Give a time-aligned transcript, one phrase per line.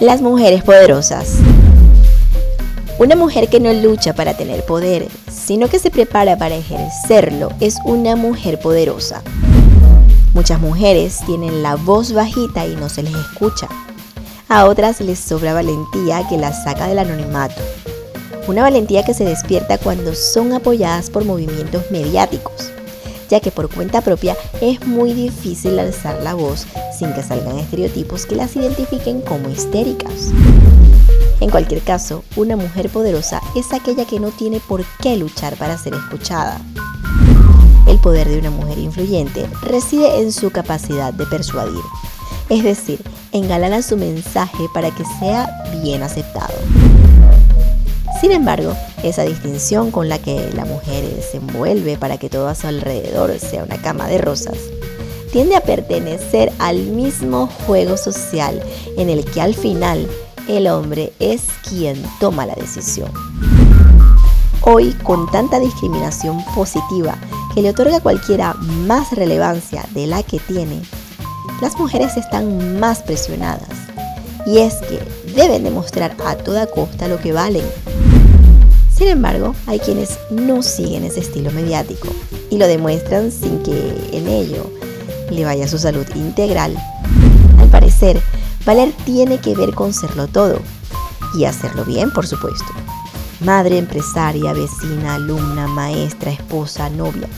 [0.00, 1.34] Las mujeres poderosas.
[2.98, 7.76] Una mujer que no lucha para tener poder, sino que se prepara para ejercerlo, es
[7.84, 9.22] una mujer poderosa.
[10.32, 13.68] Muchas mujeres tienen la voz bajita y no se les escucha.
[14.48, 17.60] A otras les sobra valentía que las saca del anonimato.
[18.48, 22.70] Una valentía que se despierta cuando son apoyadas por movimientos mediáticos,
[23.28, 26.66] ya que por cuenta propia es muy difícil alzar la voz
[27.00, 30.32] sin que salgan estereotipos que las identifiquen como histéricas.
[31.40, 35.78] En cualquier caso, una mujer poderosa es aquella que no tiene por qué luchar para
[35.78, 36.60] ser escuchada.
[37.86, 41.80] El poder de una mujer influyente reside en su capacidad de persuadir,
[42.50, 45.48] es decir, engalana su mensaje para que sea
[45.82, 46.52] bien aceptado.
[48.20, 52.54] Sin embargo, esa distinción con la que la mujer se envuelve para que todo a
[52.54, 54.58] su alrededor sea una cama de rosas
[55.32, 58.62] tiende a pertenecer al mismo juego social
[58.96, 60.08] en el que al final
[60.48, 63.10] el hombre es quien toma la decisión.
[64.62, 67.16] Hoy, con tanta discriminación positiva
[67.54, 70.82] que le otorga a cualquiera más relevancia de la que tiene,
[71.60, 73.68] las mujeres están más presionadas.
[74.46, 75.00] Y es que
[75.34, 77.64] deben demostrar a toda costa lo que valen.
[78.94, 82.08] Sin embargo, hay quienes no siguen ese estilo mediático
[82.50, 84.70] y lo demuestran sin que en ello
[85.30, 86.76] le vaya su salud integral.
[87.58, 88.20] Al parecer,
[88.64, 90.60] valer tiene que ver con serlo todo
[91.38, 92.66] y hacerlo bien, por supuesto.
[93.40, 97.28] Madre, empresaria, vecina, alumna, maestra, esposa, novia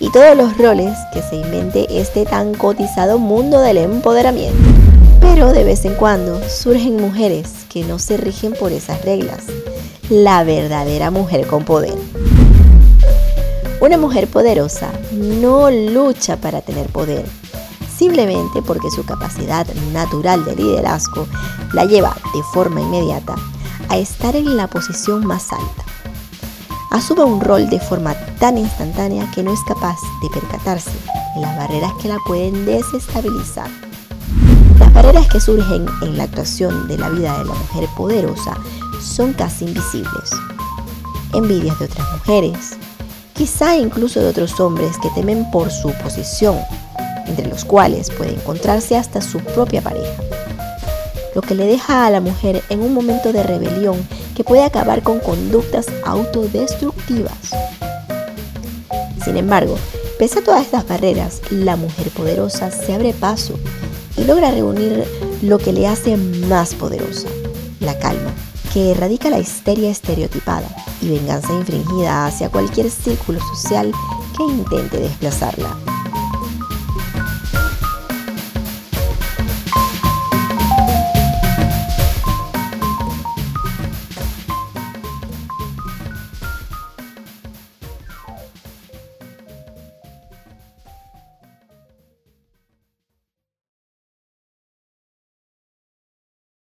[0.00, 4.58] y todos los roles que se invente este tan cotizado mundo del empoderamiento.
[5.20, 9.44] Pero de vez en cuando surgen mujeres que no se rigen por esas reglas.
[10.08, 11.94] La verdadera mujer con poder.
[13.78, 17.26] Una mujer poderosa no lucha para tener poder,
[17.94, 21.26] simplemente porque su capacidad natural de liderazgo
[21.74, 23.34] la lleva de forma inmediata
[23.90, 25.84] a estar en la posición más alta.
[26.90, 30.92] Asume un rol de forma tan instantánea que no es capaz de percatarse
[31.34, 33.68] de las barreras que la pueden desestabilizar.
[34.78, 38.56] Las barreras que surgen en la actuación de la vida de la mujer poderosa
[39.02, 40.30] son casi invisibles.
[41.34, 42.78] Envidias de otras mujeres,
[43.36, 46.58] quizá incluso de otros hombres que temen por su posición,
[47.26, 50.22] entre los cuales puede encontrarse hasta su propia pareja,
[51.34, 53.96] lo que le deja a la mujer en un momento de rebelión
[54.34, 57.50] que puede acabar con conductas autodestructivas.
[59.22, 59.76] Sin embargo,
[60.18, 63.58] pese a todas estas barreras, la mujer poderosa se abre paso
[64.16, 65.04] y logra reunir
[65.42, 67.28] lo que le hace más poderosa,
[67.80, 68.32] la calma,
[68.76, 70.68] que erradica la histeria estereotipada
[71.00, 73.90] y venganza infringida hacia cualquier círculo social
[74.36, 75.95] que intente desplazarla.